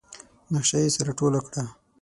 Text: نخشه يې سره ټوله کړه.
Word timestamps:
نخشه 0.53 0.77
يې 0.83 0.89
سره 0.97 1.11
ټوله 1.19 1.39
کړه. 1.47 1.63